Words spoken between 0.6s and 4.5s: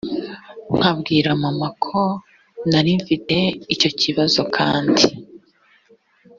nkabwira mama ko nari mfite icyo kibazo